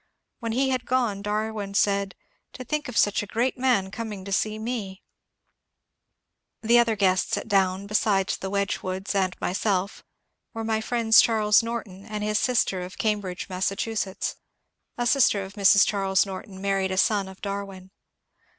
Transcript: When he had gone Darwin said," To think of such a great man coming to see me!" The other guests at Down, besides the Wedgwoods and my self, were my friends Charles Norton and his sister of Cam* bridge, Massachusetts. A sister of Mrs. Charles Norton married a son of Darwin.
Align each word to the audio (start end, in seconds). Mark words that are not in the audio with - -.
When 0.39 0.53
he 0.53 0.69
had 0.71 0.87
gone 0.87 1.21
Darwin 1.21 1.75
said," 1.75 2.15
To 2.53 2.63
think 2.63 2.87
of 2.87 2.97
such 2.97 3.21
a 3.21 3.27
great 3.27 3.55
man 3.55 3.91
coming 3.91 4.25
to 4.25 4.31
see 4.31 4.57
me!" 4.57 5.03
The 6.63 6.79
other 6.79 6.95
guests 6.95 7.37
at 7.37 7.47
Down, 7.47 7.85
besides 7.85 8.35
the 8.39 8.49
Wedgwoods 8.49 9.13
and 9.13 9.35
my 9.39 9.53
self, 9.53 10.03
were 10.55 10.63
my 10.63 10.81
friends 10.81 11.21
Charles 11.21 11.61
Norton 11.61 12.03
and 12.07 12.23
his 12.23 12.39
sister 12.39 12.81
of 12.81 12.97
Cam* 12.97 13.19
bridge, 13.19 13.47
Massachusetts. 13.47 14.37
A 14.97 15.05
sister 15.05 15.43
of 15.43 15.53
Mrs. 15.53 15.85
Charles 15.85 16.25
Norton 16.25 16.59
married 16.59 16.89
a 16.89 16.97
son 16.97 17.27
of 17.27 17.39
Darwin. 17.39 17.91